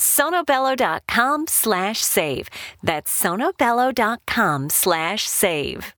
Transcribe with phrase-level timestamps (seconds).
[0.00, 2.48] sonobello.com slash save.
[2.82, 5.94] That's sonobello.com slash save.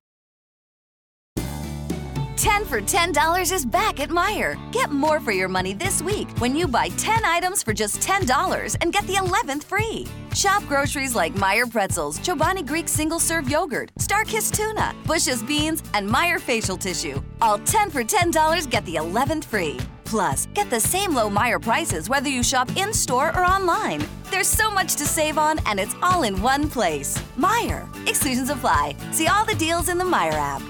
[2.41, 4.57] 10 for $10 is back at Meijer.
[4.73, 8.79] Get more for your money this week when you buy 10 items for just $10
[8.81, 10.07] and get the 11th free.
[10.35, 16.09] Shop groceries like Meijer pretzels, Chobani Greek single serve yogurt, Starkist tuna, Bush's beans, and
[16.09, 17.23] Meijer facial tissue.
[17.43, 19.77] All 10 for $10 get the 11th free.
[20.11, 24.05] Plus, get the same low Meijer prices whether you shop in store or online.
[24.29, 27.17] There's so much to save on, and it's all in one place.
[27.39, 27.87] Meijer.
[28.09, 28.97] Exclusions apply.
[29.13, 30.63] See all the deals in the Meijer app.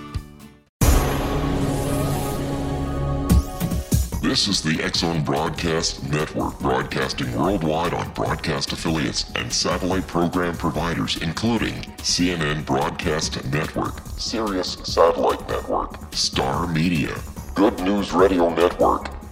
[4.20, 10.54] This is the X Zone Broadcast Network, broadcasting worldwide on broadcast affiliates and satellite program
[10.54, 17.16] providers, including CNN Broadcast Network, Sirius Satellite Network, Star Media,
[17.54, 19.19] Good News Radio Network,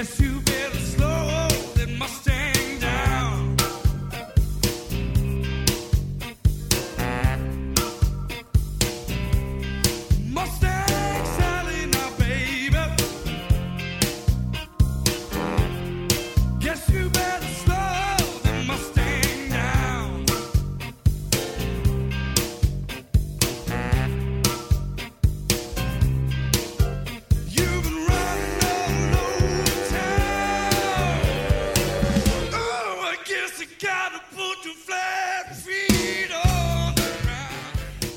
[0.00, 0.39] Guess you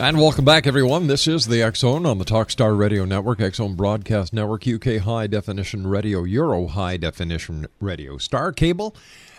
[0.04, 1.08] And welcome back, everyone.
[1.08, 5.88] This is the Zone on the Talkstar Radio Network, Zone Broadcast Network, UK High Definition
[5.88, 8.94] Radio, Euro High Definition Radio, Star Cable,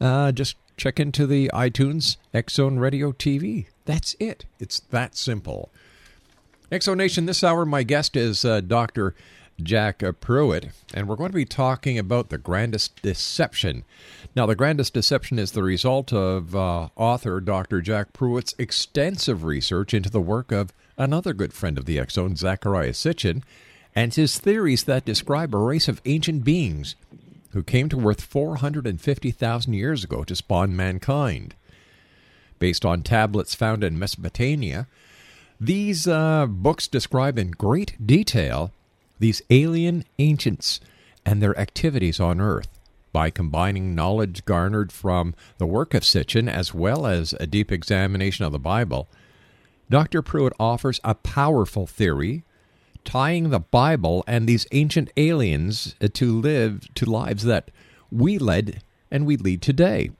[0.00, 2.16] Uh, just check into the iTunes
[2.50, 3.66] Zone Radio TV.
[3.84, 4.44] That's it.
[4.58, 5.70] It's that simple.
[6.70, 9.14] Exonation, this hour, my guest is uh, Dr.
[9.62, 13.84] Jack Pruett, and we're going to be talking about the grandest deception.
[14.34, 17.80] Now, the grandest deception is the result of uh, author Dr.
[17.80, 22.90] Jack Pruett's extensive research into the work of another good friend of the Zone, Zecharia
[22.90, 23.42] Sitchin,
[23.94, 26.96] and his theories that describe a race of ancient beings
[27.56, 31.54] who came to Earth 450,000 years ago to spawn mankind.
[32.58, 34.86] Based on tablets found in Mesopotamia,
[35.58, 38.72] these uh, books describe in great detail
[39.18, 40.80] these alien ancients
[41.24, 42.68] and their activities on Earth.
[43.10, 48.44] By combining knowledge garnered from the work of Sitchin as well as a deep examination
[48.44, 49.08] of the Bible,
[49.88, 50.20] Dr.
[50.20, 52.44] Pruett offers a powerful theory
[53.06, 57.70] tying the Bible and these ancient aliens uh, to live to lives that
[58.10, 60.10] we led and we lead today.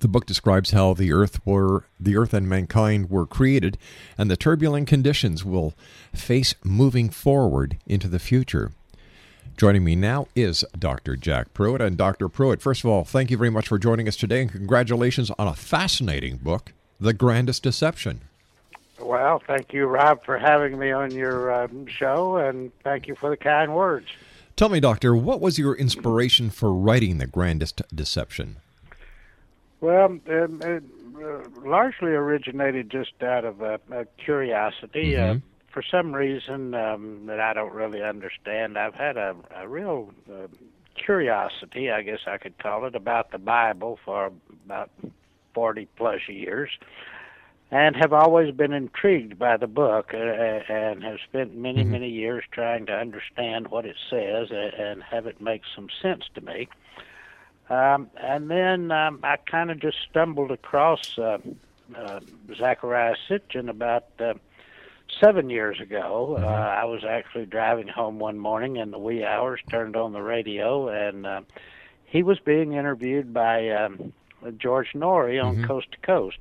[0.00, 3.78] The book describes how the earth were the earth and mankind were created
[4.18, 5.74] and the turbulent conditions we'll
[6.12, 8.72] face moving forward into the future.
[9.56, 11.14] Joining me now is Dr.
[11.14, 11.80] Jack Pruett.
[11.80, 12.28] And Dr.
[12.28, 15.46] Pruett, first of all, thank you very much for joining us today and congratulations on
[15.46, 18.22] a fascinating book, The Grandest Deception.
[19.02, 23.30] Well, thank you, Rob, for having me on your um, show, and thank you for
[23.30, 24.06] the kind words.
[24.56, 28.56] Tell me, Doctor, what was your inspiration for writing The Grandest Deception?
[29.80, 30.84] Well, um, it
[31.22, 35.16] uh, largely originated just out of uh, uh, curiosity.
[35.16, 35.36] Uh,
[35.70, 40.48] for some reason um, that I don't really understand, I've had a, a real uh,
[40.94, 44.30] curiosity, I guess I could call it, about the Bible for
[44.66, 44.90] about
[45.54, 46.70] 40 plus years.
[47.72, 52.44] And have always been intrigued by the book, uh, and have spent many, many years
[52.52, 56.68] trying to understand what it says uh, and have it make some sense to me.
[57.70, 61.38] Um, and then um, I kind of just stumbled across uh,
[61.96, 64.34] uh, Zecharia Sitchin about uh,
[65.18, 66.36] seven years ago.
[66.38, 70.20] Uh, I was actually driving home one morning in the wee hours, turned on the
[70.20, 71.40] radio, and uh,
[72.04, 74.12] he was being interviewed by um,
[74.58, 76.38] George Noory on Coast to Coast.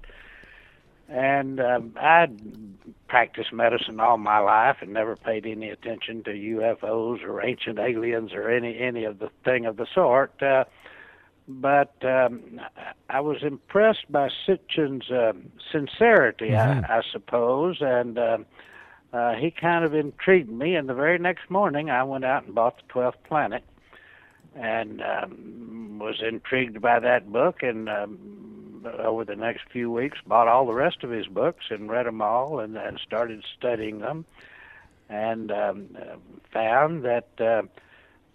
[1.12, 2.40] And um, I'd
[3.08, 8.32] practiced medicine all my life and never paid any attention to UFOs or ancient aliens
[8.34, 10.42] or any any of the thing of the sort.
[10.42, 10.64] Uh,
[11.48, 12.62] but um,
[13.10, 15.34] I was impressed by Sitchin's uh,
[15.70, 18.46] sincerity, I, I suppose, and um
[19.14, 20.76] uh, he kind of intrigued me.
[20.76, 23.64] And the very next morning, I went out and bought the Twelfth Planet,
[24.56, 27.62] and um, was intrigued by that book.
[27.62, 28.51] And um,
[28.86, 32.22] over the next few weeks, bought all the rest of his books and read them
[32.22, 34.26] all, and, and started studying them,
[35.10, 36.16] and um, uh,
[36.52, 37.28] found that.
[37.40, 37.64] Uh,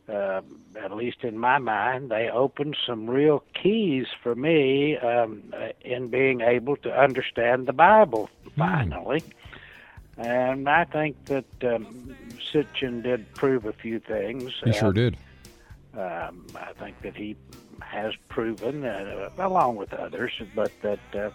[0.08, 0.40] uh,
[0.80, 6.06] at least in my mind, they opened some real keys for me um, uh, in
[6.06, 9.24] being able to understand the Bible finally.
[10.16, 12.14] And I think that um,
[12.52, 14.52] Sitchin did prove a few things.
[14.64, 15.16] He sure Uh, did.
[15.94, 17.36] Um, I think that he
[17.80, 21.30] has proven, uh, along with others, but that uh,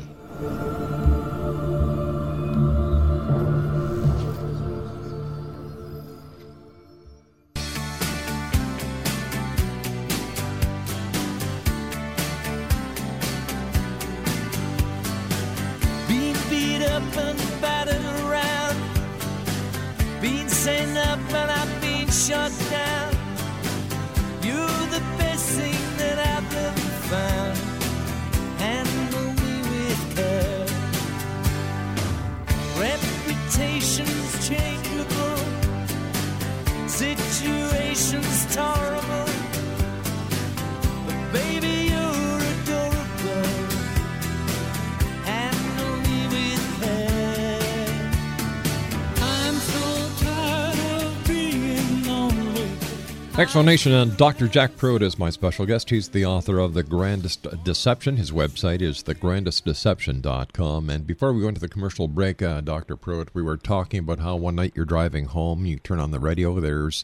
[53.37, 54.47] Explanation And and Dr.
[54.47, 55.89] Jack Pruett is my special guest.
[55.89, 58.15] He's the author of The Grandest Deception.
[58.15, 60.89] His website is thegrandestdeception.com.
[60.89, 62.95] And before we go into the commercial break, uh, Dr.
[62.95, 66.19] Pruett, we were talking about how one night you're driving home, you turn on the
[66.19, 67.03] radio, there's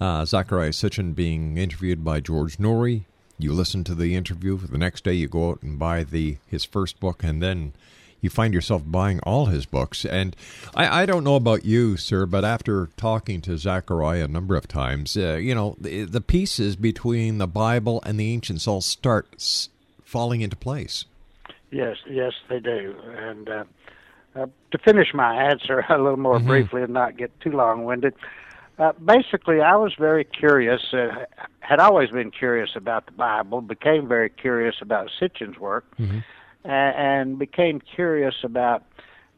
[0.00, 3.02] uh, Zecharia Sitchin being interviewed by George Noory.
[3.38, 4.58] You listen to the interview.
[4.58, 7.72] The next day, you go out and buy the his first book, and then
[8.20, 10.04] you find yourself buying all his books.
[10.04, 10.34] And
[10.74, 14.66] I, I don't know about you, sir, but after talking to Zecharia a number of
[14.66, 19.28] times, uh, you know, the, the pieces between the Bible and the ancients all start
[19.36, 19.68] s-
[20.02, 21.04] falling into place.
[21.70, 22.96] Yes, yes, they do.
[23.18, 23.64] And uh,
[24.34, 26.48] uh, to finish my answer a little more Mm-hmm.
[26.48, 28.14] briefly and not get too long-winded,
[28.78, 30.92] uh, basically, I was very curious.
[30.92, 31.24] Uh,
[31.60, 33.60] had always been curious about the Bible.
[33.60, 36.18] Became very curious about Sitchin's work, Mm-hmm.
[36.64, 38.84] a- and became curious about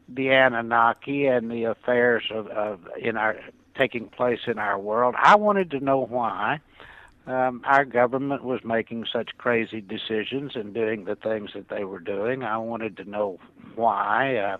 [0.07, 3.37] the Anunnaki and the affairs of, of in our
[3.75, 5.15] taking place in our world.
[5.17, 6.59] I wanted to know why
[7.27, 11.99] um, our government was making such crazy decisions and doing the things that they were
[11.99, 12.43] doing.
[12.43, 13.39] I wanted to know
[13.75, 14.57] why uh,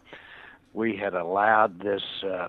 [0.74, 2.48] we had allowed this uh,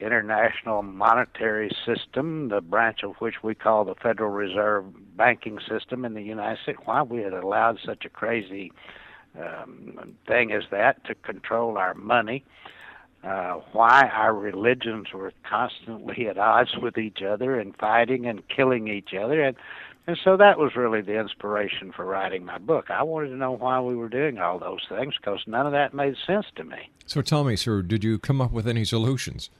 [0.00, 4.84] international monetary system, the branch of which we call the Federal Reserve
[5.16, 8.72] banking system in the United States, why we had allowed such a crazy
[9.38, 12.44] um, thing as that to control our money.
[13.24, 18.86] Uh, why our religions were constantly at odds with each other and fighting and killing
[18.86, 19.56] each other and
[20.08, 22.86] and so that was really the inspiration for writing my book.
[22.90, 25.92] I wanted to know why we were doing all those things because none of that
[25.92, 26.88] made sense to me.
[27.04, 29.50] So tell me, sir, did you come up with any solutions?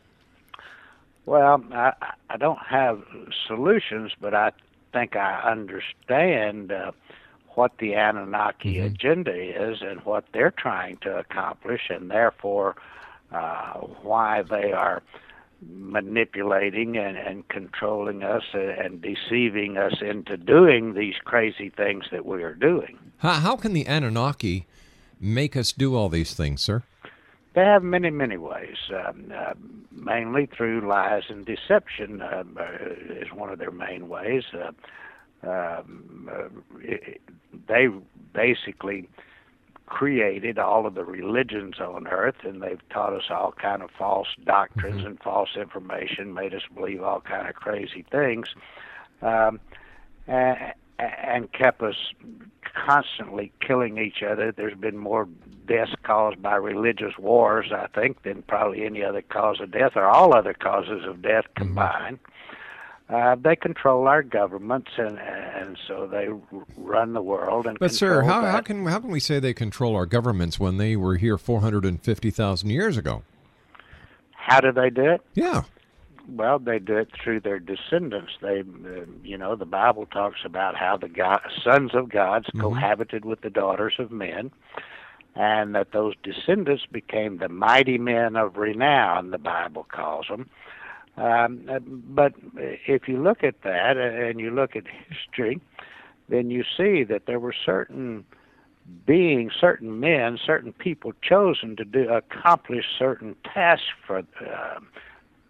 [1.29, 1.93] Well, I,
[2.31, 3.03] I don't have
[3.47, 4.53] solutions, but I
[4.95, 6.93] think I understand uh,
[7.49, 12.77] what the Anunnaki agenda is and what they're trying to accomplish, and therefore
[13.31, 15.03] uh, why they are
[15.61, 22.25] manipulating and, and controlling us and, and deceiving us into doing these crazy things that
[22.25, 22.99] we are doing.
[23.19, 24.67] How, how can the Anunnaki
[25.21, 26.85] make us do all these things, sir?
[27.59, 29.55] They have many, many ways, um, uh,
[29.91, 32.85] mainly through lies and deception um, uh,
[33.21, 34.45] is one of their main ways.
[34.55, 34.71] Uh,
[35.45, 37.21] um, uh, it,
[37.67, 37.89] they
[38.33, 39.09] basically
[39.87, 44.29] created all of the religions on earth, and they've taught us all kind of false
[44.45, 48.47] doctrines and false information, made us believe all kind of crazy things,
[49.21, 49.59] um,
[50.29, 51.97] and, and kept us
[52.87, 54.53] constantly killing each other.
[54.53, 55.29] There's been more
[55.67, 60.05] deaths caused by religious wars, I think, than probably any other cause of death or
[60.05, 62.19] all other causes of death combined.
[63.09, 66.29] Uh, they control our governments, and and so they
[66.77, 67.67] run the world.
[67.67, 68.51] And But sir, how, that.
[68.51, 71.63] how can how can we say they control our governments when they were here four
[71.63, 73.23] hundred and fifty thousand years ago?
[74.33, 75.23] How do they do it?
[75.35, 75.63] Yeah.
[76.29, 78.33] Well, they do it through their descendants.
[78.43, 83.25] They, uh, you know, the Bible talks about how the God, sons of gods cohabited
[83.25, 84.51] with the daughters of men,
[85.35, 89.31] and that those descendants became the mighty men of renown.
[89.31, 90.51] The Bible calls them.
[91.17, 91.67] Um,
[92.11, 95.61] but if you look at that uh, and you look at history,
[96.29, 98.25] then you see that there were certain
[99.07, 104.79] beings, certain men, certain people chosen to do accomplish certain tasks for uh,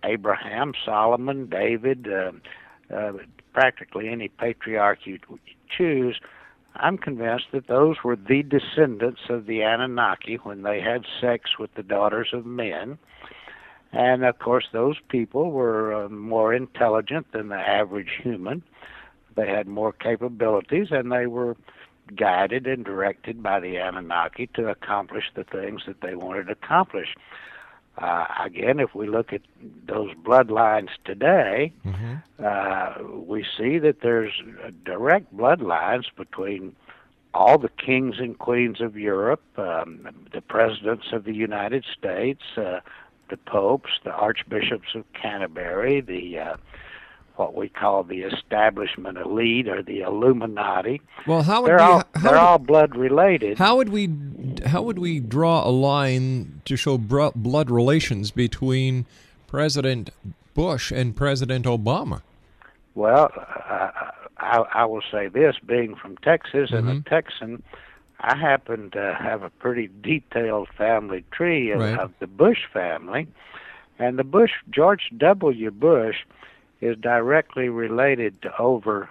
[0.04, 2.32] Abraham, Solomon, David, uh,
[2.94, 3.12] uh,
[3.52, 5.18] practically any patriarch you
[5.76, 6.20] choose.
[6.76, 11.74] I'm convinced that those were the descendants of the Anunnaki when they had sex with
[11.74, 12.98] the daughters of men.
[13.92, 18.62] And of course, those people were uh, more intelligent than the average human.
[19.34, 21.56] They had more capabilities, and they were
[22.14, 27.08] guided and directed by the Anunnaki to accomplish the things that they wanted to accomplish.
[28.00, 29.40] Uh, again, if we look at
[29.86, 31.72] those bloodlines today,
[32.44, 34.32] uh, we see that there's
[34.84, 36.76] direct bloodlines between
[37.34, 42.80] all the kings and queens of Europe, um, the presidents of the United States, uh,
[43.30, 46.56] the popes, the archbishops of Canterbury, the uh,
[47.38, 51.00] what we call the establishment elite or the Illuminati.
[51.26, 53.58] Well, how would they're we, all they're would- all blood related.
[53.58, 54.10] How would we
[54.66, 59.06] how would we draw a line to show blood relations between
[59.46, 60.10] President
[60.54, 62.22] Bush and President Obama?
[62.94, 63.90] Well, uh,
[64.38, 67.62] I, I will say this: being from Texas and a Texan,
[68.20, 71.96] I happen to have a pretty detailed family tree of, Right.
[71.98, 73.28] of the Bush family,
[74.00, 75.70] and the Bush George W.
[75.70, 76.16] Bush
[76.80, 79.08] is directly related to over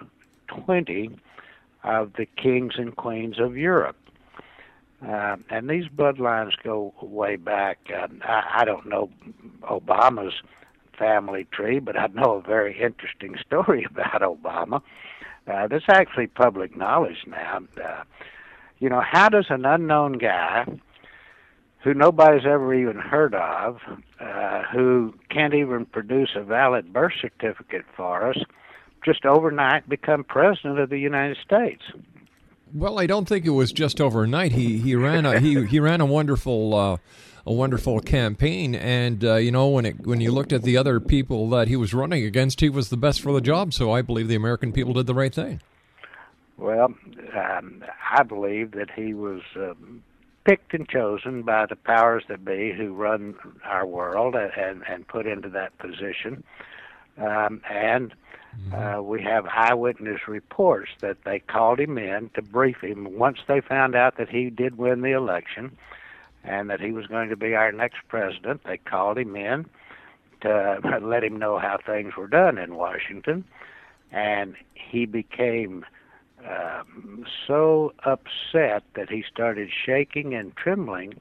[0.47, 1.11] twenty
[1.83, 3.97] of the kings and queens of Europe.
[5.05, 7.77] Uh, and these bloodlines go way back.
[7.95, 9.09] Um, I, I don't know
[9.61, 10.33] Obama's
[10.97, 14.81] family tree, but I know a very interesting story about Obama.
[15.47, 17.59] Uh, that's actually public knowledge now.
[17.83, 18.03] Uh,
[18.79, 20.65] you know, how does an unknown guy
[21.87, 23.77] who nobody's ever even heard of,
[24.19, 28.35] uh, who can't even produce a valid birth certificate for us,
[29.05, 31.81] just overnight become president of the United States?
[32.73, 34.51] Well, I don't think it was just overnight.
[34.51, 36.97] He he ran a he he ran a wonderful uh,
[37.45, 40.99] a wonderful campaign, and uh, you know when it when you looked at the other
[40.99, 43.73] people that he was running against, he was the best for the job.
[43.73, 45.61] So I believe the American people did the right thing.
[46.57, 46.93] Well,
[47.33, 50.03] um, I believe that he was um,
[50.47, 55.27] picked and chosen by the powers that be who run our world and and put
[55.27, 56.43] into that position,
[57.17, 58.13] um, and.
[58.73, 63.61] Uh, we have eyewitness reports that they called him in to brief him once they
[63.61, 65.77] found out that he did win the election
[66.43, 68.63] and that he was going to be our next president.
[68.63, 69.67] They called him in
[70.41, 73.45] to let him know how things were done in Washington,
[74.11, 75.85] and he became
[76.49, 81.19] um, so upset that he started shaking and trembling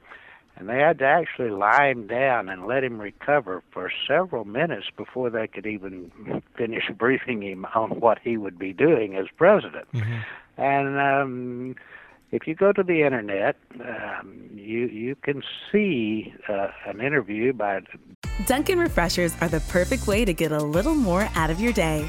[0.57, 4.87] and they had to actually lie him down and let him recover for several minutes
[4.97, 9.87] before they could even finish briefing him on what he would be doing as president.
[9.93, 10.61] Mm-hmm.
[10.61, 11.77] And um,
[12.33, 17.83] if you go to the internet, um, you you can see uh, an interview by.
[18.47, 22.09] Dunkin' Refreshers are the perfect way to get a little more out of your day.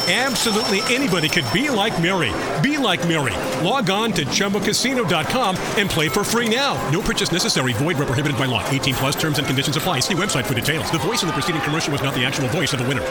[0.11, 2.33] Absolutely anybody could be like Mary.
[2.61, 3.37] Be like Mary.
[3.63, 6.75] Log on to ChumbaCasino.com and play for free now.
[6.89, 7.71] No purchase necessary.
[7.73, 8.67] Void where prohibited by law.
[8.69, 10.01] 18 plus terms and conditions apply.
[10.01, 10.91] See website for details.
[10.91, 13.05] The voice in the preceding commercial was not the actual voice of the winner.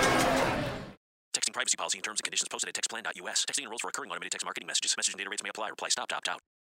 [1.33, 3.47] Texting privacy policy and terms and conditions posted at textplan.us.
[3.47, 4.95] Texting enrolls for recurring automated text marketing messages.
[4.95, 5.71] Message and data rates may apply.
[5.71, 6.41] Reply stop to opt out.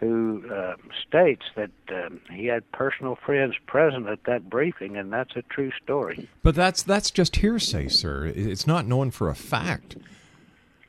[0.00, 5.36] who uh, states that um, he had personal friends present at that briefing, and that's
[5.36, 6.28] a true story.
[6.42, 8.32] But that's that's just hearsay, sir.
[8.34, 9.96] It's not known for a fact.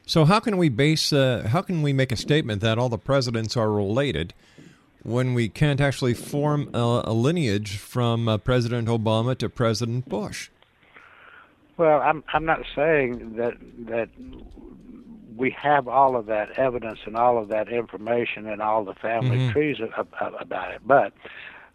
[0.05, 1.11] So how can we base?
[1.11, 4.33] Uh, how can we make a statement that all the presidents are related
[5.03, 10.49] when we can't actually form a, a lineage from uh, President Obama to President Bush?
[11.75, 14.07] Well, I'm I'm not saying that that
[15.35, 19.37] we have all of that evidence and all of that information and all the family
[19.37, 19.51] Mhm.
[19.51, 19.77] trees
[20.39, 20.81] about it.
[20.85, 21.13] But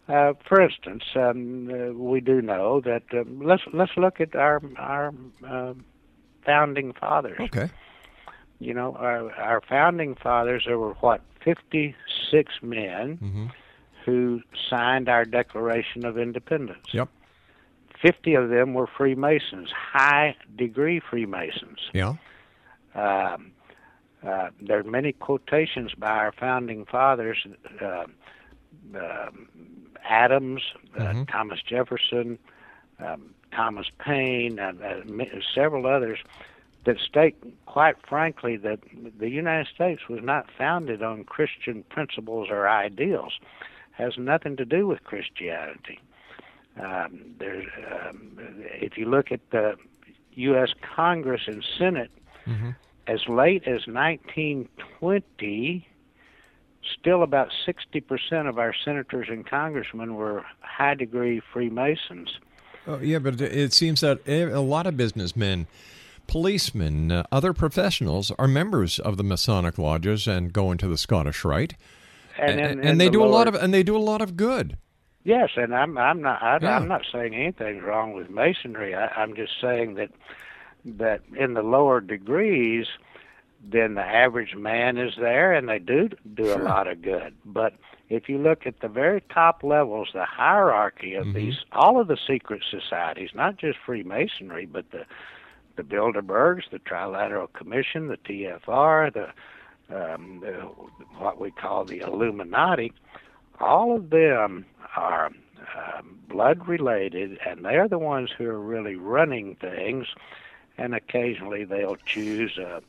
[0.07, 4.61] uh, for instance, um, uh, we do know that um, let's let's look at our
[4.77, 5.07] our
[5.43, 5.83] um
[6.45, 7.39] founding fathers.
[7.41, 7.69] Okay.
[8.59, 10.63] You know, our our founding fathers.
[10.65, 11.95] There were what fifty
[12.31, 13.51] six men Mhm.
[14.05, 16.93] who signed our Declaration of Independence.
[16.93, 17.09] Yep.
[18.01, 21.79] Fifty of them were Freemasons, high degree Freemasons.
[21.93, 22.13] Yeah.
[22.97, 23.51] Um,
[24.27, 27.45] uh, there are many quotations by our founding fathers,
[27.81, 28.05] uh,
[28.95, 29.47] um
[30.03, 30.61] Adams,
[30.97, 31.27] uh, Mhm.
[31.27, 32.39] Thomas Jefferson,
[32.99, 35.01] um, Thomas Paine, and uh,
[35.53, 36.19] several others
[36.85, 38.79] that state, quite frankly, that
[39.19, 43.39] the United States was not founded on Christian principles or ideals.
[43.91, 45.99] Has nothing to do with Christianity.
[46.79, 49.75] Um, there's, um, if you look at the
[50.33, 50.73] U.S.
[50.81, 52.11] Congress and Senate,
[52.47, 52.75] Mhm.
[53.07, 55.87] As late as 1920,
[56.99, 62.39] still about 60% of our senators and congressmen were high degree Freemasons.
[62.85, 65.67] Oh, yeah, but it seems that a lot of businessmen,
[66.27, 71.43] policemen, uh, other professionals are members of the Masonic lodges and go into the Scottish
[71.43, 71.75] Rite,
[72.37, 74.37] And, and, and, they the do a lot of and they do a lot of
[74.37, 74.77] good.
[75.23, 76.77] Yes, and I'm I'm not I, Yeah.
[76.77, 78.95] I'm not saying anything's wrong with masonry.
[78.95, 80.11] I, I'm just saying that
[80.97, 82.87] that in the lower degrees,
[83.63, 87.35] then the average man is there, and they do do a lot of good.
[87.45, 87.73] But
[88.09, 92.17] if you look at the very top levels, the hierarchy of these, all of the
[92.27, 95.05] secret societies, not just Freemasonry, but the
[95.75, 99.27] the Bilderbergs, the Trilateral Commission, the TFR, the
[99.89, 100.53] um, the,
[101.17, 102.91] what we call the Illuminati,
[103.59, 105.31] all of them are
[105.75, 110.07] um, blood related, and they're the ones who are really running things.
[110.77, 112.81] And occasionally they'll choose a,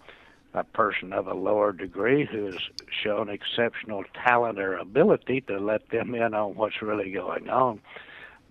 [0.54, 2.58] a person of a lower degree who has
[3.02, 7.80] shown exceptional talent or ability to let them in on what's really going on.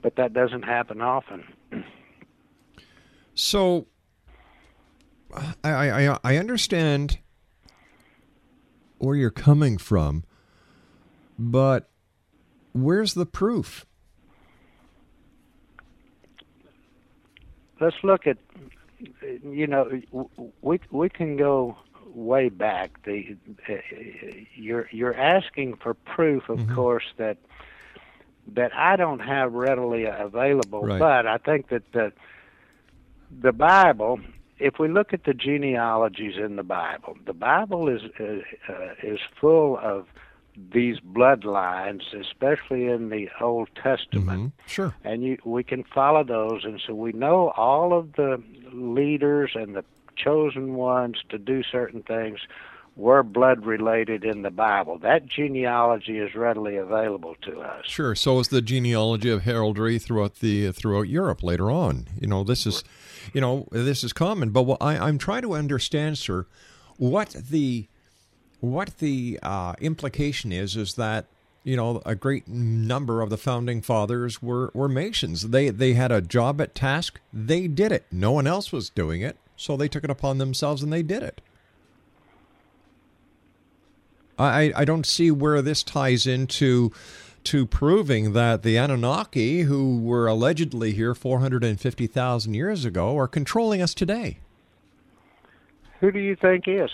[0.01, 1.43] But that doesn't happen often.
[3.35, 3.87] So,
[5.33, 7.19] I, I I- I understand
[8.97, 10.23] where you're coming from,
[11.37, 11.89] but
[12.73, 13.85] where's the proof?
[17.79, 18.37] let's look at
[19.43, 20.01] you know
[20.61, 21.77] we we can go
[22.13, 23.35] way back the
[23.69, 23.73] uh,
[24.55, 27.37] you're you're asking for proof of course that
[28.55, 30.99] that I don't have readily available Right.
[30.99, 32.11] but I think that the
[33.41, 34.19] the Bible
[34.59, 38.23] if we look at the genealogies in the Bible the Bible is uh,
[38.71, 40.07] uh, is full of
[40.73, 44.67] these bloodlines especially in the Old Testament mm-hmm.
[44.67, 44.95] Sure.
[45.03, 48.41] and you we can follow those and so we know all of the
[48.73, 52.39] leaders and the chosen ones to do certain things
[52.95, 58.15] were blood related in the bible that genealogy is readily available to us Sure.
[58.15, 62.07] So is the genealogy of heraldry throughout the throughout Europe later on.
[62.19, 62.83] You know, this is,
[63.33, 64.49] you know, this is common.
[64.49, 66.45] But I, I'm trying to understand, sir,
[66.97, 67.87] what the
[68.59, 71.25] what the uh, implication is is that
[71.63, 75.49] you know a great number of the founding fathers were were Masons.
[75.49, 77.19] They they had a job at task.
[77.31, 78.05] They did it.
[78.11, 81.23] No one else was doing it, so they took it upon themselves and they did
[81.23, 81.41] it.
[84.39, 86.91] I, I don't see where this ties into
[87.45, 93.93] to proving that the Anunnaki, who were allegedly here 450,000 years ago, are controlling us
[93.93, 94.37] today.
[95.99, 96.91] who do you think is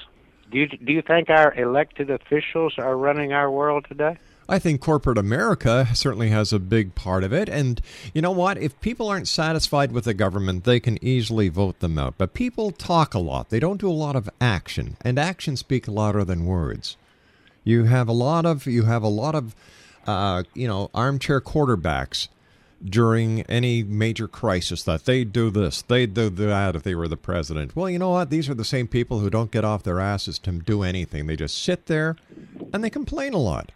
[0.53, 4.81] do you do you think our elected officials are running our world today I think
[4.81, 7.47] corporate America certainly has a big part of it.
[7.47, 7.79] And
[8.13, 8.57] you know what?
[8.57, 12.15] If people aren't satisfied with the government, they can easily vote them out.
[12.17, 14.97] But people talk a lot, they don't do a lot of action.
[15.01, 16.97] And actions speak louder than words.
[17.63, 19.55] You have a lot of you have a lot of
[20.05, 22.27] uh, you know armchair quarterbacks
[22.83, 27.17] during any major crisis that they'd do this, they'd do that if they were the
[27.17, 27.75] president.
[27.75, 28.29] Well, you know what?
[28.29, 31.27] These are the same people who don't get off their asses to do anything.
[31.27, 32.15] They just sit there
[32.73, 33.71] and they complain a lot.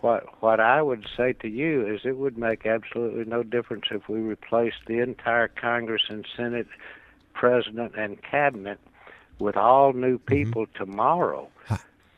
[0.00, 4.06] What what I would say to you is it would make absolutely no difference if
[4.06, 6.66] we replaced the entire Congress and Senate,
[7.32, 8.78] President and Cabinet
[9.38, 10.34] with all new mm-hmm.
[10.34, 11.48] people tomorrow.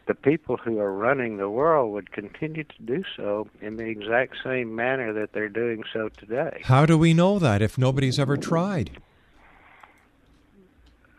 [0.07, 4.37] The people who are running the world would continue to do so in the exact
[4.45, 6.61] same manner that they're doing so today.
[6.65, 8.91] How do we know that if nobody's ever tried?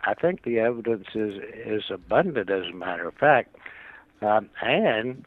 [0.06, 3.56] I think the evidence is is abundant, as a matter of fact.
[4.22, 5.26] Um, and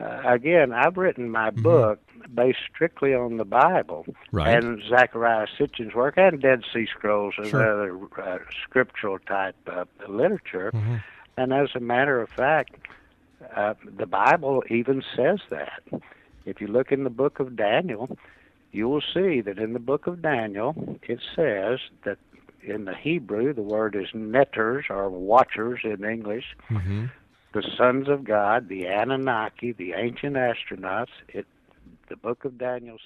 [0.00, 2.00] uh, again, I've written my book
[2.34, 4.56] based strictly on the Bible Right.
[4.64, 7.62] and Zecharia Sitchin's work and Dead Sea Scrolls and Sure.
[7.70, 10.70] other uh, scriptural type uh, literature.
[10.74, 10.96] Mm-hmm.
[11.36, 12.76] And as a matter of fact,
[13.56, 15.82] uh, the Bible even says that.
[16.44, 18.16] If you look in the book of Daniel,
[18.72, 22.18] you will see that in the book of Daniel, it says that
[22.62, 26.44] in the Hebrew, the word is netters or watchers in English.
[26.70, 27.06] Mm-hmm.
[27.52, 31.12] The sons of God, the Anunnaki, the ancient astronauts.
[31.28, 31.46] It,
[32.08, 32.98] the book of Daniel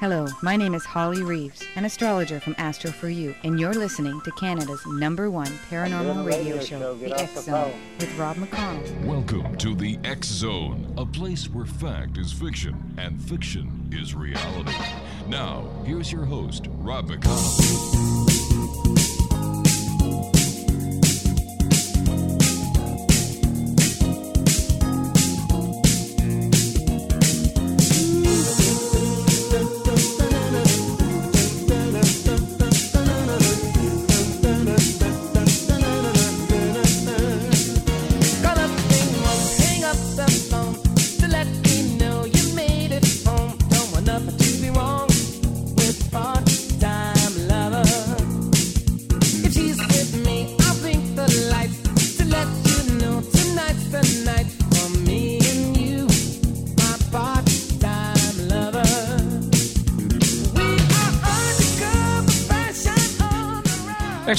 [0.00, 4.18] Hello, my name is Holly Reeves, an astrologer from Astro for You, and you're listening
[4.22, 9.04] to Canada's number one paranormal radio show, The X Zone, with Rob McConnell.
[9.04, 14.72] Welcome to the X Zone, a place where fact is fiction and fiction is reality.
[15.28, 18.30] Now, here's your host, Rob McConnell.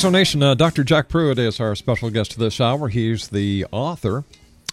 [0.04, 0.16] Run.
[0.16, 0.84] Explanation uh, Dr.
[0.84, 2.88] Jack Pruett is our special guest this hour.
[2.88, 4.24] He's the author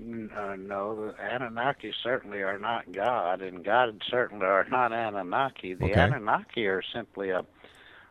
[0.00, 5.74] Uh, no, the Anunnaki certainly are not God, and God certainly are not Anunnaki.
[5.74, 6.00] The Okay.
[6.00, 7.44] Anunnaki are simply a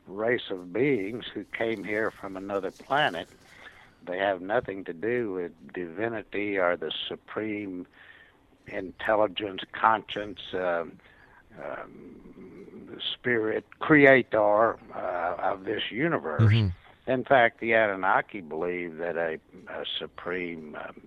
[0.08, 3.28] race of beings who came here from another planet.
[4.06, 7.86] They have nothing to do with divinity or the supreme
[8.68, 10.94] intelligence, conscience, um,
[11.64, 16.42] um, spirit, creator uh, of this universe.
[16.42, 17.12] Mm-hmm.
[17.12, 19.40] In fact, the Anunnaki believe that a,
[19.70, 21.02] a supreme um,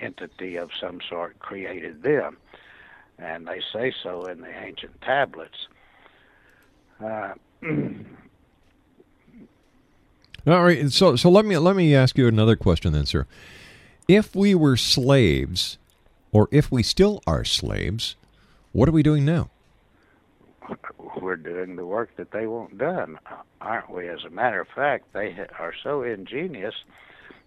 [0.00, 2.38] entity of some sort created them,
[3.18, 5.68] and they say so in the ancient tablets.
[7.02, 8.04] Uh, Mm.
[10.46, 10.90] All right.
[10.90, 13.26] So so let me let me ask you another question then, sir.
[14.08, 15.78] If we were slaves,
[16.32, 18.16] or if we still are slaves,
[18.72, 19.50] what are we doing now?
[21.20, 23.18] we're doing the work that they want done,
[23.60, 24.08] aren't we?
[24.08, 26.74] As a matter of fact, they are so ingenious.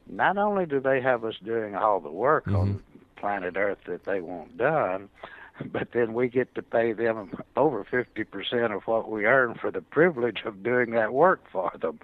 [0.08, 2.56] Not only do they have us doing all the work mm-hmm.
[2.56, 2.84] on
[3.16, 5.10] planet Earth that they want done,
[5.72, 9.82] but then we get to pay them over 50% of what we earn for the
[9.82, 12.00] privilege of doing that work for them.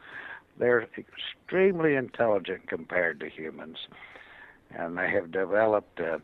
[0.57, 3.77] They're extremely intelligent compared to humans,
[4.69, 6.19] and they have developed uh,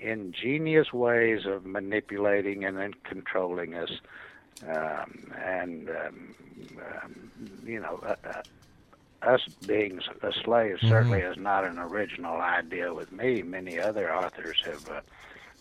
[0.00, 3.90] ingenious ways of manipulating and then controlling us.
[4.66, 6.34] Um, and, um,
[7.02, 7.30] um,
[7.64, 8.42] you know, uh, uh,
[9.22, 13.42] us being a slave certainly is not an original idea with me.
[13.42, 15.00] Many other authors have uh,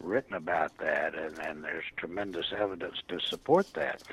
[0.01, 4.03] written about that, and, and there's tremendous evidence to support that.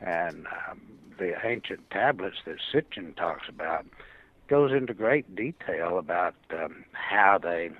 [0.00, 0.80] And um,
[1.18, 3.86] the ancient tablets that Sitchin talks about
[4.48, 7.70] goes into great detail about um, how they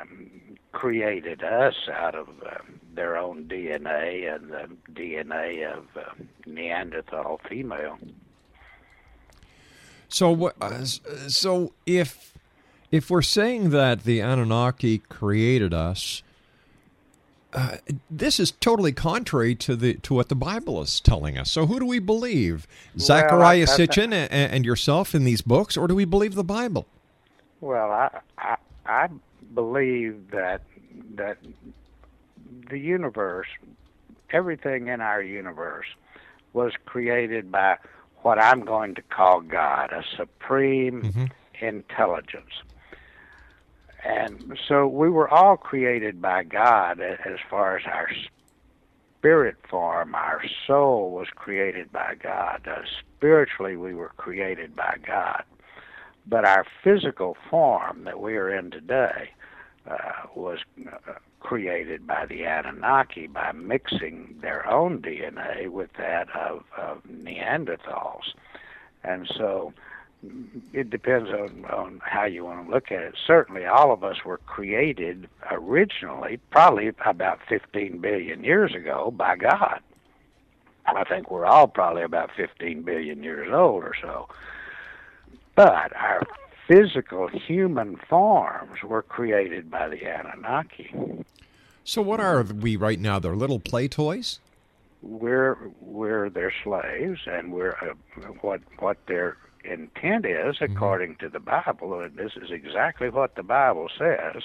[0.00, 0.30] um,
[0.72, 6.10] created us out of um, their own DNA and the DNA of uh,
[6.46, 7.98] Neanderthal female.
[10.08, 10.52] So?
[10.60, 12.32] Uh, so if
[12.90, 16.22] if we're saying that the Anunnaki created us,
[17.52, 17.76] uh,
[18.10, 21.50] this is totally contrary to the to what the Bible is telling us.
[21.50, 22.66] So who do we believe?
[22.96, 26.86] Well, Zecharia Sitchin and, and yourself in these books, or do we believe the Bible?
[27.60, 29.08] Well, I, I I
[29.54, 30.62] believe that
[31.16, 31.38] that
[32.70, 33.48] the universe,
[34.30, 35.86] everything in our universe,
[36.52, 37.76] was created by
[38.22, 41.30] what I'm going to call God, a supreme
[41.60, 42.52] intelligence.
[44.04, 48.10] And so we were all created by God as far as our
[49.18, 52.66] spirit form, our soul was created by God.
[52.66, 52.82] Uh,
[53.16, 55.44] spiritually, we were created by God.
[56.26, 59.30] But our physical form that we are in today
[59.88, 66.64] uh, was uh, created by the Anunnaki by mixing their own DNA with that of,
[66.76, 68.32] of Neanderthals.
[69.04, 69.72] And so
[70.72, 73.14] it depends on, on how you want to look at it.
[73.26, 79.80] Certainly, all of us were created originally, probably about 15 billion years ago, by God.
[80.86, 84.28] I think we're all probably about 15 billion years old or so.
[85.54, 86.22] But our
[86.66, 91.24] physical human forms were created by the Anunnaki.
[91.84, 93.18] So what are we right now?
[93.18, 94.38] They're little play toys.
[95.02, 100.76] We're we're their slaves, and we're uh, what what their intent is, mm-hmm.
[100.76, 102.00] according to the Bible.
[102.00, 104.42] And this is exactly what the Bible says: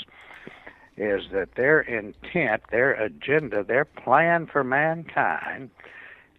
[0.98, 5.70] is that their intent, their agenda, their plan for mankind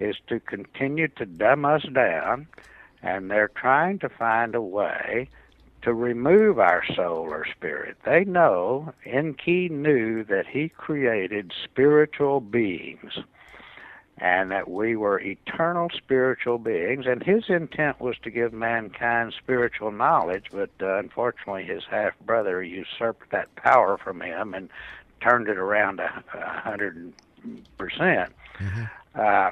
[0.01, 2.47] is to continue to dumb us down,
[3.03, 5.29] and they're trying to find a way
[5.83, 7.97] to remove our soul or spirit.
[8.05, 13.19] They know, Enki knew that he created spiritual beings
[14.21, 19.91] and that we were eternal spiritual beings, and his intent was to give mankind spiritual
[19.91, 24.69] knowledge, but uh, unfortunately his half brother usurped that power from him and
[25.21, 27.13] turned it around a, hundred
[27.77, 28.33] percent.
[29.15, 29.51] Uh,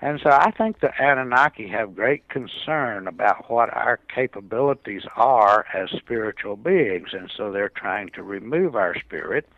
[0.00, 5.88] and so I think the Anunnaki have great concern about what our capabilities are as
[5.90, 9.48] spiritual beings, and so they're trying to remove our spirit,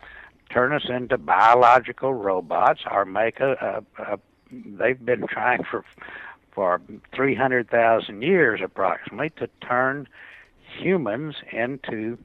[0.50, 3.84] turn us into biological robots, or make a.
[3.98, 4.18] a, a
[4.50, 5.84] they've been trying for
[6.52, 6.80] for
[7.14, 10.08] three hundred thousand years approximately to turn
[10.78, 12.18] humans into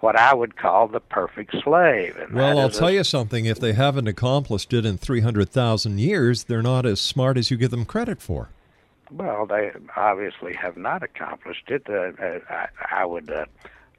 [0.00, 2.16] what I would call the perfect slave.
[2.18, 3.46] And Well, I'll is a tell you something.
[3.46, 7.70] If they haven't accomplished it in 300,000 years, they're not as smart as you give
[7.70, 8.50] them credit for.
[9.10, 11.84] Well, they obviously have not accomplished it.
[11.88, 13.46] Uh, uh, I, I would uh,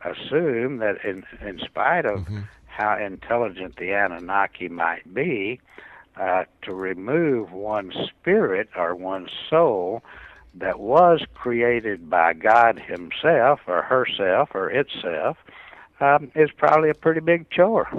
[0.03, 2.27] assume that, in in spite of
[2.75, 5.61] how intelligent the Anunnaki might be,
[6.17, 10.03] uh, to remove one spirit or one soul
[10.55, 15.37] that was created by God Himself or herself or itself
[15.99, 17.89] um, is probably a pretty big chore.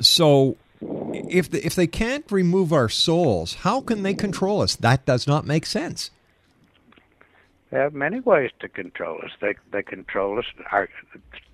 [0.00, 4.74] So, if the, if they can't remove our souls, how can they control us?
[4.76, 6.10] That does not make sense.
[7.70, 9.30] They have many ways to control us.
[9.40, 10.88] They they control us our,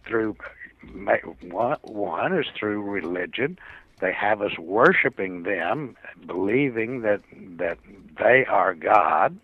[0.07, 0.37] through
[0.83, 3.59] one is through religion.
[4.01, 7.21] They have us worshiping them, believing that
[7.59, 7.79] that
[8.19, 9.39] they are God.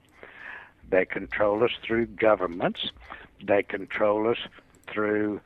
[0.89, 2.91] They control us through governments.
[3.43, 4.39] They control us
[4.87, 5.41] through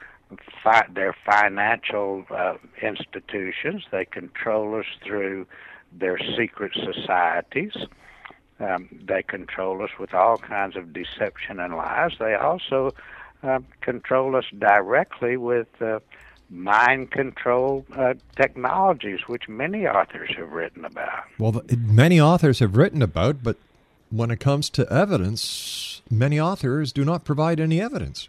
[0.63, 3.85] fi- their financial uh, institutions.
[3.91, 5.47] They control us through
[5.93, 7.73] their secret societies.
[8.61, 12.13] Um, they control us with all kinds of deception and lies.
[12.19, 12.93] They also
[13.43, 16.01] uh, control us directly with uh,
[16.51, 21.25] mind control uh, technologies, which many authors have written about.
[21.39, 23.57] Well, the, many authors have written about, but
[24.11, 28.29] when it comes to evidence, many authors do not provide any evidence.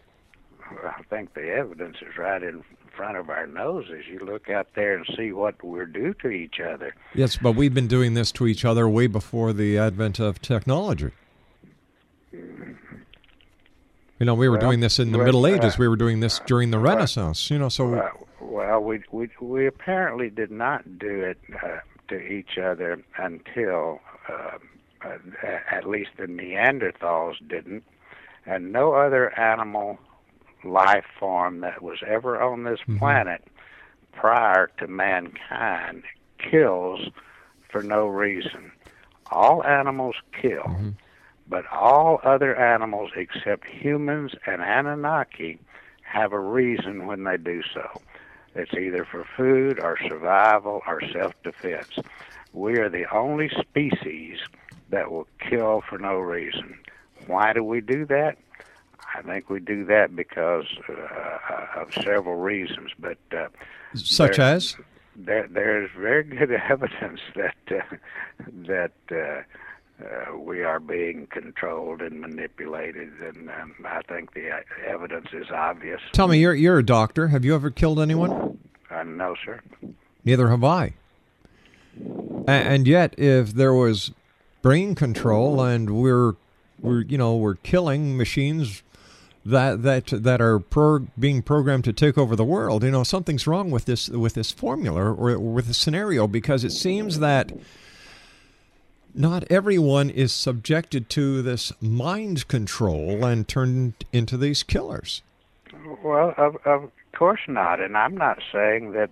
[0.84, 2.64] I think the evidence is right in
[2.96, 4.06] front of our noses.
[4.08, 6.96] You look out there and see what we're due to each other.
[7.16, 11.12] Yes, but we've been doing this to each other way before the advent of technology.
[14.22, 15.80] You know, we were Well, doing this in the well, Middle Ages.
[15.80, 17.50] We were doing this during the Renaissance.
[17.50, 18.08] You know, so
[18.40, 24.00] well, we we we apparently did not do it uh, to each other until
[24.30, 24.60] uh,
[25.04, 25.18] uh,
[25.72, 27.84] at least the Neanderthals didn't,
[28.46, 29.98] and no other animal
[30.64, 33.44] life form that was ever on this planet
[34.12, 36.04] prior to mankind
[36.38, 37.08] kills
[37.72, 38.72] for no reason.
[39.32, 40.94] All animals kill,
[41.52, 45.60] but all other animals except humans and Anunnaki
[46.02, 47.88] have a reason when they do so.
[48.56, 52.00] It's either for food or survival or self defense.
[52.54, 54.40] We are the only species
[54.90, 56.80] that will kill for no reason.
[57.28, 58.38] Why do we do that?
[59.14, 63.48] I think we do that because uh, of several reasons, but uh,
[63.94, 64.76] such there- as
[65.18, 67.96] there there's very good evidence that uh,
[68.68, 68.92] that
[70.04, 75.48] uh, we are being controlled and manipulated, and um, I think the uh, evidence is
[75.52, 76.02] obvious.
[76.14, 77.28] tell me, you're you're a doctor.
[77.30, 78.58] Have you ever killed anyone?
[78.90, 79.62] Uh, no, sir.
[80.26, 80.94] Neither have I.
[82.48, 84.12] A- and yet, if there was
[84.62, 86.36] brain control and we're
[86.80, 88.84] we're you know we're killing machines
[89.46, 93.48] that that that are pro- being programmed to take over the world, you know something's
[93.48, 97.52] wrong with this with this formula or, or with the scenario because it seems that
[99.14, 105.22] not everyone is subjected to this mind control and turned into these killers.
[106.04, 109.10] Well, of, of course not, and I'm not saying that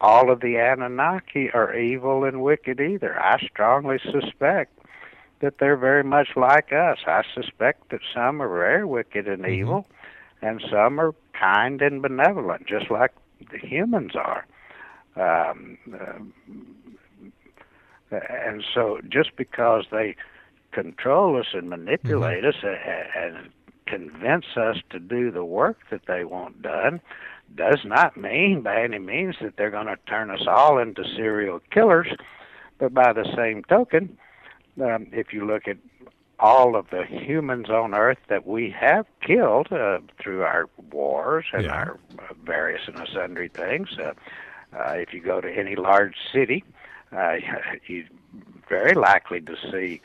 [0.00, 3.20] all of the Anunnaki are evil and wicked either.
[3.20, 4.72] I strongly suspect
[5.40, 6.98] that they're very much like us.
[7.06, 9.86] I suspect that some are very wicked and evil,
[10.42, 13.12] and some are kind and benevolent, just like
[13.50, 14.46] the humans are.
[15.16, 16.20] Um, uh,
[18.10, 20.16] and so, just because they
[20.72, 23.50] control us and manipulate us and, and
[23.86, 27.00] convince us to do the work that they want done,
[27.56, 31.60] does not mean by any means that they're going to turn us all into serial
[31.70, 32.08] killers.
[32.78, 34.16] But by the same token,
[34.80, 35.76] um, if you look at
[36.38, 41.64] all of the humans on Earth that we have killed uh, through our wars and
[41.64, 41.74] Yeah.
[41.74, 41.98] our
[42.44, 44.12] various and sundry things, uh,
[44.74, 46.64] uh, if you go to any large city,
[47.16, 47.36] uh,
[47.86, 48.04] you're
[48.68, 50.00] very likely to see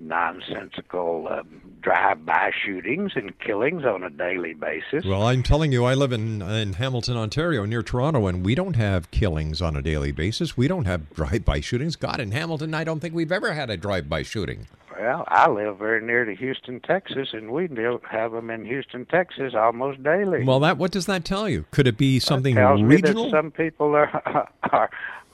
[0.00, 5.04] nonsensical um, drive-by shootings and killings on a daily basis.
[5.04, 8.76] Well, I'm telling you, I live in in Hamilton, Ontario, near Toronto, and we don't
[8.76, 10.56] have killings on a daily basis.
[10.56, 11.96] We don't have drive-by shootings.
[11.96, 14.66] God, in Hamilton, I don't think we've ever had a drive-by shooting.
[14.98, 19.06] Well, I live very near to Houston, Texas, and we do have them in Houston,
[19.06, 20.44] Texas, almost daily.
[20.44, 21.64] Well, that what does that tell you?
[21.70, 23.24] Could it be something tells regional?
[23.24, 24.90] me that some people are are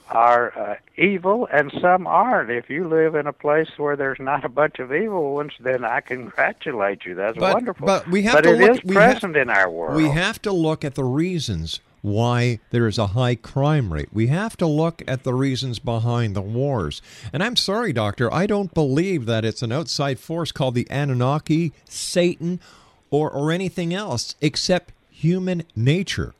[0.09, 2.49] are uh, evil and some aren't.
[2.49, 5.83] If you live in a place where there's not a bunch of evil ones, then
[5.83, 7.15] I congratulate you.
[7.15, 7.85] That's But- wonderful.
[7.85, 9.95] but we have but to it look- is we ha- present in our world.
[9.95, 14.07] We have to look at the reasons why there is a high crime rate.
[14.13, 17.01] We have to look at the reasons behind the wars.
[17.33, 21.73] And I'm sorry, Doctor, I don't believe that it's an outside force called the Anunnaki,
[21.89, 22.59] Satan,
[23.09, 26.33] or, or anything else except human nature.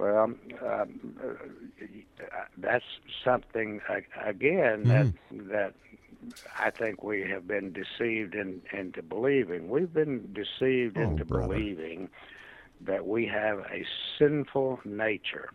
[0.00, 0.84] Well, um, uh,
[2.58, 2.84] that's
[3.24, 3.80] something
[4.24, 5.48] again Mm-hmm.
[5.48, 5.74] that that
[6.58, 9.68] I think we have been deceived in, into believing.
[9.68, 11.48] We've been deceived Oh, into brother.
[11.48, 12.08] believing
[12.82, 13.84] that we have a
[14.18, 15.50] sinful nature,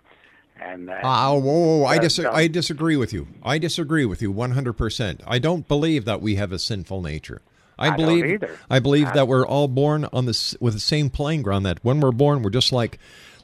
[0.59, 1.01] and that.
[1.03, 1.85] Ah, whoa, whoa, whoa.
[1.85, 3.27] I, dis- I disagree with you.
[3.43, 5.21] I disagree with you 100%.
[5.25, 7.41] I don't believe that we have a sinful nature.
[7.77, 8.57] I, I believe either.
[8.69, 11.79] I believe I- that we're all born on this with the same playing ground that
[11.83, 12.97] when we're born we're just like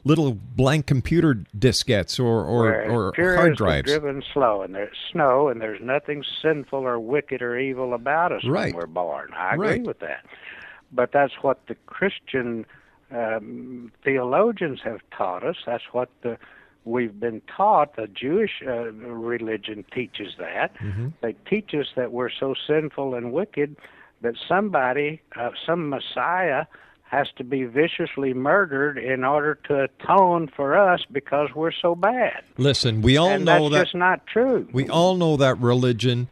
[0.04, 3.90] little blank computer diskettes or or, or hard drives.
[3.90, 8.44] driven slow, and there's snow, and there's nothing sinful or wicked or evil about us
[8.44, 8.74] Right.
[8.74, 9.30] when we're born.
[9.36, 9.82] I agree Right.
[9.84, 10.24] with that.
[10.92, 12.66] But that's what the Christian
[13.10, 15.56] um, theologians have taught us.
[15.66, 16.38] That's what the
[16.84, 17.94] we've been taught.
[17.96, 20.74] The Jewish uh, religion teaches that.
[20.78, 21.08] Mm-hmm.
[21.20, 23.76] They teach us that we're so sinful and wicked
[24.22, 26.64] that somebody, uh, some Messiah,
[27.12, 32.42] has to be viciously murdered in order to atone for us because we're so bad.
[32.56, 34.66] Listen, we all and know that's that just not true.
[34.72, 36.28] we all know that religion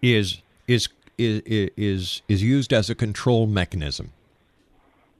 [0.00, 0.88] is is
[1.18, 4.12] is is is used as a control mechanism.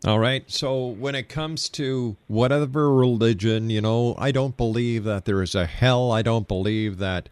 [0.07, 0.49] All right.
[0.49, 5.57] So when it comes to whatever religion, you know, I don't believe that there is
[5.57, 6.13] a hell.
[6.13, 7.29] I don't believe that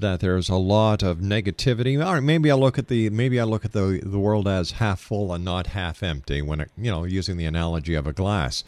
[0.00, 2.04] that there's a lot of negativity.
[2.04, 4.72] All right, maybe I look at the maybe I look at the the world as
[4.72, 8.12] half full and not half empty when it, you know, using the analogy of a
[8.12, 8.64] glass.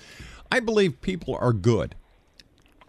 [0.50, 1.94] I believe people are good.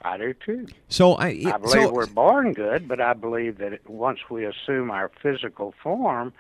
[0.05, 0.67] I do too.
[0.89, 4.91] So I I believe so, we're born good, but I believe that once we assume
[4.91, 6.33] our physical form,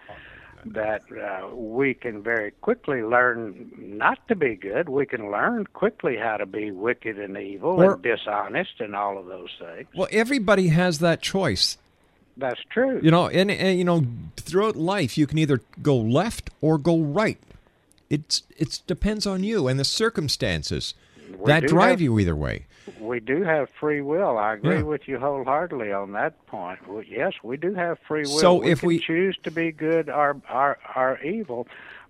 [0.65, 4.89] that uh, we can very quickly learn not to be good.
[4.89, 9.17] We can learn quickly how to be wicked and evil Or- and dishonest and all
[9.17, 9.87] of those things.
[9.95, 11.77] well everybody has that choice.
[12.37, 12.99] That's true.
[13.03, 14.05] You know, and, and you know,
[14.37, 17.37] throughout life, you can either go left or go right.
[18.09, 20.93] It's it depends on you and the circumstances
[21.37, 22.65] We that drive have- you either way.
[22.99, 24.37] We do have free will.
[24.37, 24.81] I agree Yeah.
[24.83, 26.85] with you wholeheartedly on that point.
[26.87, 28.39] Well, yes, we do have free will.
[28.39, 30.35] So we if we- choose to be good or,
[30.95, 31.65] or evil,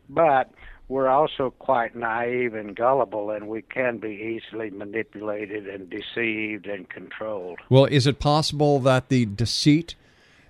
[0.09, 0.49] but
[0.87, 4.09] we're also quite naive and gullible, and we can be
[4.43, 7.59] easily manipulated and deceived and controlled.
[7.69, 9.93] Well, is it possible that the deceit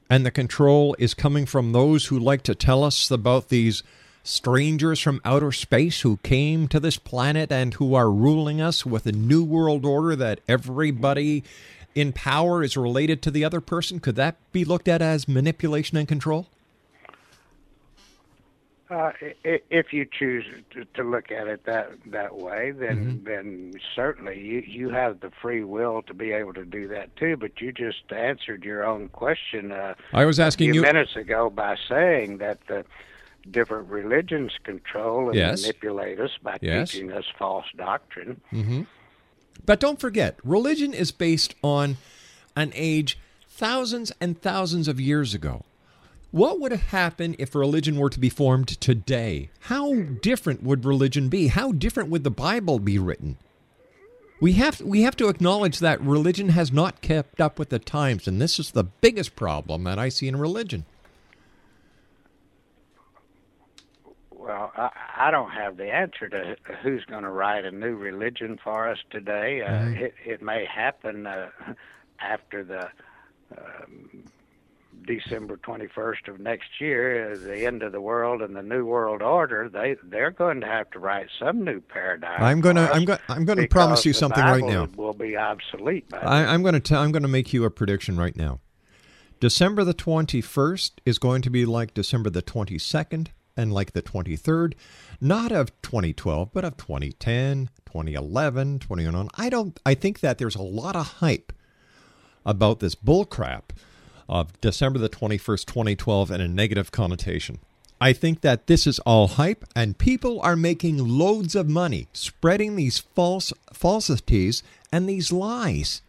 [0.10, 3.84] and the control is coming from those who like to tell us about these
[4.24, 9.06] strangers from outer space who came to this planet and who are ruling us with
[9.06, 11.44] a new world order that everybody
[11.94, 14.00] in power is related to the other person?
[14.00, 16.48] Could that be looked at as manipulation and control?
[18.94, 19.12] Uh,
[19.44, 23.26] if you choose to, to look at it that that way, then Mm-hmm.
[23.26, 27.36] then certainly you you have the free will to be able to do that too.
[27.38, 29.72] But you just answered your own question.
[29.72, 32.86] Uh, I was asking a few you- minutes ago by saying that the
[33.50, 35.62] different religions control and Yes.
[35.64, 36.92] manipulate us by Yes.
[36.92, 38.40] teaching us false doctrine.
[38.54, 38.84] Mm-hmm.
[39.66, 41.98] But don't forget, religion is based on
[42.56, 43.18] an age
[43.48, 45.64] thousands and thousands of years ago.
[46.34, 49.52] What would happen if religion were to be formed today?
[49.60, 51.46] How different would religion be?
[51.46, 53.38] How different would the Bible be written?
[54.42, 58.28] We have we have to acknowledge that religion has not kept up with the times,
[58.28, 60.86] and this is the biggest problem that I see in religion.
[64.32, 68.58] Well, I, I don't have the answer to who's going to write a new religion
[68.64, 69.62] for us today.
[69.62, 71.52] Uh, it, it may happen uh,
[72.20, 72.90] after the
[73.56, 74.24] um,
[75.06, 79.70] December 21st of next year, the end of the world and the new world order.
[79.70, 82.42] They they're going to have to write some new paradigm.
[82.42, 84.88] I'm gonna- I'm go- I'm gonna promise you something right now.
[84.96, 87.02] Will be obsolete I, I'm going to tell.
[87.02, 88.60] I'm going to make you a prediction right now.
[89.40, 93.28] December the 21st is going to be like December the 22nd
[93.58, 94.74] and like the 23rd,
[95.22, 99.30] not of 2012, but of 2010, 2011, 2009.
[99.36, 99.80] I don't.
[99.86, 101.52] I think that there's a lot of hype
[102.46, 103.64] about this bullcrap
[104.28, 107.60] of December the 21st, 2012, and a negative connotation.
[108.02, 112.76] I think that this is all hype, and people are making loads of money spreading
[112.76, 114.62] these false falsities
[114.92, 116.02] and these lies.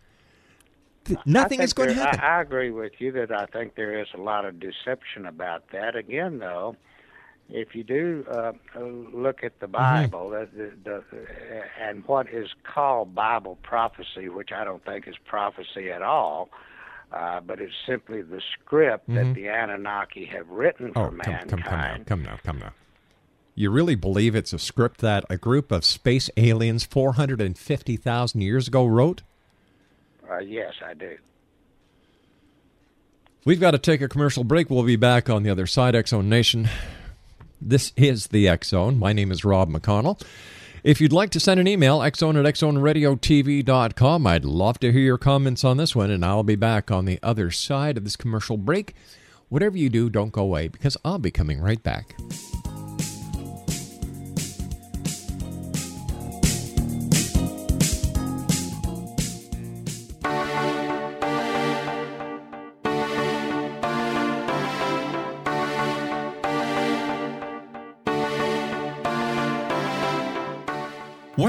[1.05, 2.21] Th- Nothing is going to happen.
[2.21, 5.71] I, I agree with you that I think there is a lot of deception about
[5.73, 5.95] that.
[5.95, 6.77] Again, though,
[7.51, 11.05] if you do uh, look at the Bible the, the, the,
[11.81, 16.49] and what is called Bible prophecy, which I don't think is prophecy at all,
[17.15, 19.15] uh, but it's simply the script Mhm.
[19.15, 21.49] that the Anunnaki have written for Oh, come, mankind.
[21.51, 22.73] come, come now, come now, come now.
[23.55, 28.85] You really believe it's a script that a group of space aliens 450,000 years ago
[28.85, 29.23] wrote?
[30.29, 31.17] Uh, yes, I do.
[33.45, 34.71] We've got to take a commercial break.
[34.71, 36.69] We'll be back on the other side, Zone Nation.
[37.61, 38.99] This is the Zone.
[38.99, 40.21] My name is Rob McConnell.
[40.85, 45.19] If you'd like to send an email, xzone at xzoneradiotv.com, I'd love to hear your
[45.19, 48.59] comments on this one, and I'll be back on the other side of this commercial
[48.59, 48.95] break
[49.55, 52.17] Whatever you do, don't go away because I'll be coming right back.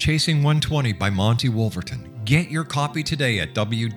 [0.00, 2.10] Chasing 120 by Monty Wolverton.
[2.24, 3.92] Get your copy today at www.ptm.org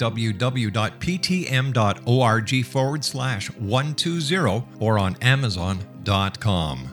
[2.65, 6.92] forward slash 120 or on amazon.com.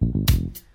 [0.00, 0.65] Thank you.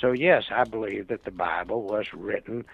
[0.00, 2.64] So, yes, I believe that the Bible was written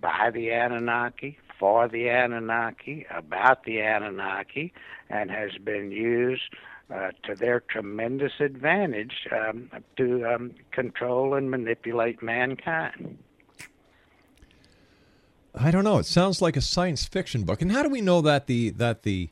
[0.00, 4.74] by the Anunnaki, for the Anunnaki, about the Anunnaki,
[5.08, 6.54] and has been used
[6.92, 13.18] uh, to their tremendous advantage um, to um, control and manipulate mankind.
[15.54, 15.98] I don't know.
[15.98, 17.62] It sounds like a science fiction book.
[17.62, 19.30] And how do we know that the that the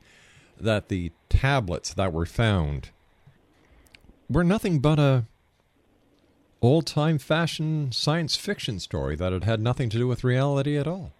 [0.59, 2.91] that the tablets that were found
[4.31, 5.27] were nothing but a
[6.63, 10.87] old time fashion science fiction story that it had nothing to do with reality at
[10.87, 11.13] all?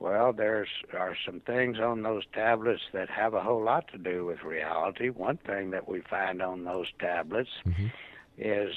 [0.00, 4.24] Well, there's are some things on those tablets that have a whole lot to do
[4.24, 5.10] with reality.
[5.10, 7.50] One thing that we find on those tablets
[8.38, 8.72] is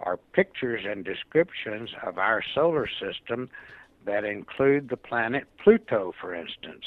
[0.00, 3.50] are pictures and descriptions of our solar system
[4.06, 6.84] that include the planet Pluto, for instance.